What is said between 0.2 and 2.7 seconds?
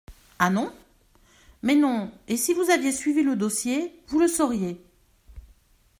Ah non? Mais non, et si